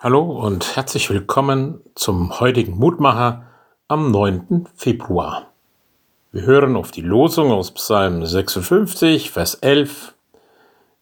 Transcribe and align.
Hallo 0.00 0.22
und 0.22 0.76
herzlich 0.76 1.10
willkommen 1.10 1.80
zum 1.96 2.38
heutigen 2.38 2.78
Mutmacher 2.78 3.46
am 3.88 4.12
9. 4.12 4.68
Februar. 4.76 5.48
Wir 6.30 6.42
hören 6.42 6.76
auf 6.76 6.92
die 6.92 7.00
Losung 7.00 7.50
aus 7.50 7.72
Psalm 7.72 8.24
56, 8.24 9.32
Vers 9.32 9.56
11. 9.56 10.14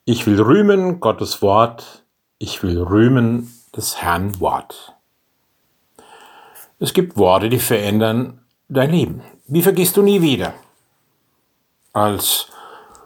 Ich 0.07 0.27
will 0.27 0.41
rühmen 0.41 0.99
Gottes 1.01 1.43
Wort, 1.43 2.07
ich 2.39 2.63
will 2.63 2.81
rühmen 2.81 3.53
des 3.77 4.01
Herrn 4.01 4.41
Wort. 4.41 4.95
Es 6.79 6.95
gibt 6.95 7.19
Worte, 7.19 7.51
die 7.51 7.59
verändern 7.59 8.41
dein 8.71 8.93
Leben. 8.93 9.21
Wie 9.47 9.61
vergisst 9.61 9.99
du 9.99 10.03
nie 10.03 10.23
wieder? 10.23 10.55
Als 11.93 12.47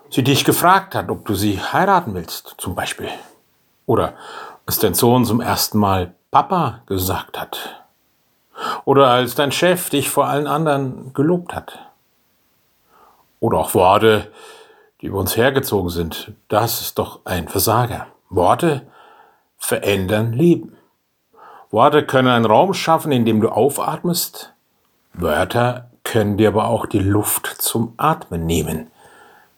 sie 0.09 0.23
dich 0.23 0.45
gefragt 0.45 0.95
hat, 0.95 1.11
ob 1.11 1.27
du 1.27 1.35
sie 1.35 1.59
heiraten 1.59 2.15
willst, 2.15 2.55
zum 2.59 2.77
Beispiel. 2.77 3.09
Oder 3.87 4.15
als 4.67 4.79
dein 4.79 4.95
Sohn 4.95 5.25
zum 5.25 5.41
ersten 5.41 5.79
Mal 5.79 6.15
Papa 6.31 6.83
gesagt 6.87 7.41
hat. 7.41 7.85
Oder 8.85 9.09
als 9.09 9.35
dein 9.35 9.53
Chef 9.53 9.91
dich 9.91 10.11
vor 10.11 10.27
allen 10.27 10.47
anderen 10.47 11.13
gelobt 11.13 11.55
hat. 11.55 11.79
Oder 13.41 13.59
auch 13.59 13.75
Worte, 13.75 14.31
die 15.01 15.07
über 15.07 15.19
uns 15.19 15.37
hergezogen 15.37 15.91
sind. 15.91 16.33
Das 16.49 16.81
ist 16.81 16.99
doch 16.99 17.21
ein 17.25 17.49
Versager. 17.49 18.07
Worte 18.29 18.87
verändern 19.57 20.33
Leben. 20.33 20.77
Worte 21.71 22.05
können 22.05 22.29
einen 22.29 22.45
Raum 22.47 22.75
schaffen, 22.75 23.13
in 23.13 23.25
dem 23.25 23.41
du 23.41 23.49
aufatmest. 23.49 24.53
Wörter 25.13 25.91
können 26.05 26.37
dir 26.37 26.49
aber 26.49 26.67
auch 26.67 26.87
die 26.87 26.99
Luft 26.99 27.47
zum 27.47 27.95
Atmen 27.97 28.47
nehmen. 28.47 28.91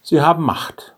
Sie 0.02 0.20
haben 0.20 0.42
Macht. 0.42 0.94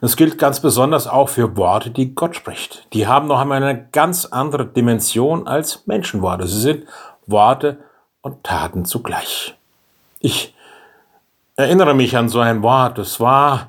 Das 0.00 0.16
gilt 0.16 0.38
ganz 0.38 0.60
besonders 0.60 1.06
auch 1.06 1.28
für 1.28 1.56
Worte, 1.56 1.90
die 1.90 2.14
Gott 2.14 2.36
spricht. 2.36 2.86
Die 2.92 3.06
haben 3.06 3.26
noch 3.26 3.40
einmal 3.40 3.62
eine 3.62 3.88
ganz 3.92 4.26
andere 4.26 4.66
Dimension 4.66 5.46
als 5.46 5.86
Menschenworte. 5.86 6.46
Sie 6.46 6.60
sind 6.60 6.84
Worte 7.26 7.78
und 8.22 8.44
Taten 8.44 8.84
zugleich. 8.84 9.56
Ich 10.20 10.54
erinnere 11.56 11.94
mich 11.94 12.16
an 12.16 12.28
so 12.28 12.40
ein 12.40 12.62
Wort. 12.62 12.98
Es 12.98 13.20
war 13.20 13.68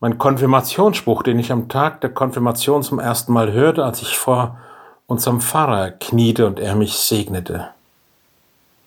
mein 0.00 0.18
Konfirmationsspruch, 0.18 1.22
den 1.22 1.38
ich 1.38 1.52
am 1.52 1.68
Tag 1.68 2.00
der 2.00 2.10
Konfirmation 2.10 2.82
zum 2.82 2.98
ersten 2.98 3.32
Mal 3.32 3.52
hörte, 3.52 3.84
als 3.84 4.02
ich 4.02 4.18
vor 4.18 4.58
unserem 5.06 5.40
Pfarrer 5.40 5.90
kniete 5.90 6.46
und 6.46 6.60
er 6.60 6.74
mich 6.74 6.94
segnete. 6.94 7.68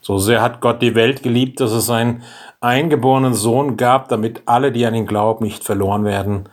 So 0.10 0.18
sehr 0.18 0.42
hat 0.42 0.60
Gott 0.60 0.82
die 0.82 0.96
Welt 0.96 1.22
geliebt, 1.22 1.60
dass 1.60 1.72
es 1.72 1.86
seinen 1.86 2.24
eingeborenen 2.62 3.36
Sohn 3.36 3.78
gab, 3.78 4.08
damit 4.08 4.42
alle, 4.48 4.72
die 4.72 4.84
an 4.88 4.96
ihn 4.96 5.06
glauben, 5.06 5.46
nicht 5.46 5.64
verloren 5.64 6.04
werden, 6.04 6.50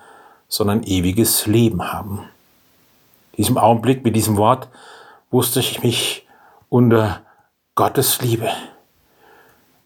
sondern 0.47 0.83
ewiges 0.83 1.47
Leben 1.47 1.91
haben. 1.91 2.29
In 3.33 3.37
diesem 3.39 3.57
Augenblick, 3.57 4.05
mit 4.05 4.15
diesem 4.15 4.37
Wort, 4.37 4.69
wusste 5.31 5.61
ich 5.61 5.83
mich 5.83 6.29
unter 6.69 7.23
Gottes 7.77 8.21
Liebe. 8.21 8.51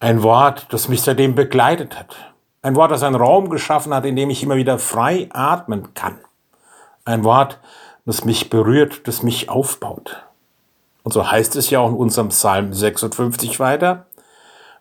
Ein 0.00 0.24
Wort, 0.24 0.66
das 0.70 0.88
mich 0.88 1.02
seitdem 1.02 1.36
begleitet 1.36 1.96
hat. 1.96 2.16
Ein 2.62 2.74
Wort, 2.74 2.90
das 2.90 3.04
einen 3.04 3.14
Raum 3.14 3.50
geschaffen 3.50 3.94
hat, 3.94 4.04
in 4.04 4.16
dem 4.16 4.30
ich 4.30 4.42
immer 4.42 4.56
wieder 4.56 4.80
frei 4.80 5.28
atmen 5.32 5.94
kann. 5.94 6.18
Ein 7.04 7.22
Wort, 7.22 7.60
das 8.04 8.24
mich 8.24 8.50
berührt, 8.50 9.06
das 9.06 9.22
mich 9.22 9.48
aufbaut. 9.48 10.24
Und 11.02 11.12
so 11.12 11.30
heißt 11.30 11.56
es 11.56 11.70
ja 11.70 11.80
auch 11.80 11.90
in 11.90 11.96
unserem 11.96 12.28
Psalm 12.28 12.72
56 12.72 13.60
weiter. 13.60 14.06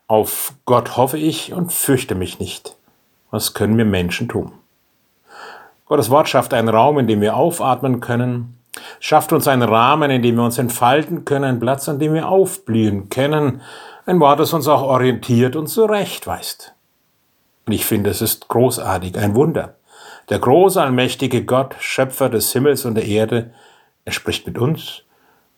Auf 0.08 0.54
Gott 0.66 0.98
hoffe 0.98 1.18
ich 1.18 1.54
und 1.54 1.72
fürchte 1.72 2.16
mich 2.16 2.40
nicht. 2.40 2.76
Was 3.32 3.54
können 3.54 3.78
wir 3.78 3.86
Menschen 3.86 4.28
tun? 4.28 4.52
Gottes 5.86 6.10
Wort 6.10 6.30
schafft 6.30 6.54
einen 6.54 6.70
Raum, 6.70 7.00
in 7.00 7.08
dem 7.08 7.22
wir 7.22 7.36
aufatmen 7.36 8.00
können, 8.00 8.60
schafft 9.00 9.34
uns 9.34 9.48
einen 9.48 9.64
Rahmen, 9.64 10.12
in 10.12 10.22
dem 10.22 10.36
wir 10.36 10.44
uns 10.44 10.58
entfalten 10.58 11.26
können, 11.26 11.46
einen 11.46 11.60
Platz, 11.60 11.90
an 11.90 12.00
dem 12.00 12.14
wir 12.14 12.28
aufblühen 12.28 13.10
können, 13.10 13.62
ein 14.06 14.20
Wort, 14.20 14.40
das 14.40 14.54
uns 14.54 14.68
auch 14.68 14.82
orientiert 14.82 15.56
und 15.56 15.68
zurechtweist. 15.68 16.74
Und 17.66 17.74
ich 17.74 17.86
finde, 17.86 18.10
es 18.10 18.22
ist 18.22 18.48
großartig, 18.48 19.18
ein 19.18 19.36
Wunder. 19.36 19.76
Der 20.30 20.40
große, 20.40 20.82
allmächtige 20.82 21.44
Gott, 21.44 21.76
Schöpfer 21.80 22.30
des 22.30 22.52
Himmels 22.52 22.86
und 22.86 22.96
der 22.96 23.06
Erde, 23.06 23.54
er 24.06 24.12
spricht 24.12 24.46
mit 24.48 24.58
uns, 24.58 25.04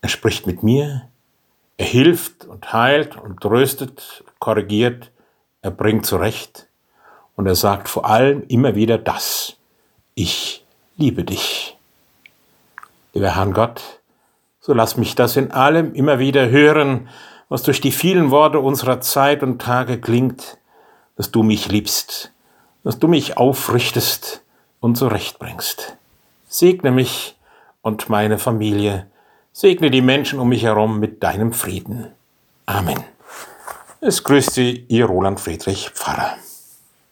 er 0.02 0.10
spricht 0.10 0.48
mit 0.48 0.64
mir, 0.64 1.08
er 1.78 1.86
hilft 1.86 2.46
und 2.46 2.74
heilt 2.74 3.16
und 3.16 3.42
tröstet, 3.42 4.24
korrigiert, 4.40 5.12
er 5.62 5.72
bringt 5.72 6.06
zurecht 6.06 6.68
und 7.36 7.48
er 7.48 7.56
sagt 7.56 7.88
vor 7.88 8.06
allem 8.06 8.44
immer 8.48 8.76
wieder 8.76 8.98
das, 8.98 9.58
ich 10.16 10.66
liebe 10.98 11.24
dich. 11.24 11.78
Lieber 13.14 13.36
Herrn 13.36 13.54
Gott, 13.54 13.82
so 14.60 14.74
lass 14.74 14.98
mich 14.98 15.16
das 15.16 15.38
in 15.38 15.52
allem 15.52 15.94
immer 15.94 16.20
wieder 16.20 16.50
hören, 16.50 17.10
was 17.50 17.64
durch 17.64 17.82
die 17.82 17.92
vielen 17.92 18.32
Worte 18.32 18.60
unserer 18.60 19.02
Zeit 19.02 19.44
und 19.44 19.62
Tage 19.62 20.00
klingt, 20.00 20.58
dass 21.18 21.32
du 21.32 21.44
mich 21.44 21.68
liebst, 21.68 22.32
dass 22.84 22.98
du 22.98 23.08
mich 23.08 23.38
aufrichtest 23.38 24.44
und 24.80 24.98
zurechtbringst. 24.98 25.98
Segne 26.48 26.92
mich 26.92 27.36
und 27.82 28.10
meine 28.10 28.38
Familie, 28.38 29.08
Segne 29.54 29.92
die 29.92 30.02
Menschen 30.02 30.40
um 30.40 30.50
mich 30.50 30.64
herum 30.64 31.00
mit 31.00 31.24
deinem 31.24 31.52
Frieden. 31.54 32.08
Amen. 32.66 33.04
Es 34.00 34.24
grüßt 34.24 34.52
Sie, 34.52 34.86
Ihr 34.88 35.06
Roland 35.06 35.40
Friedrich 35.40 35.90
Pfarrer. 35.90 36.38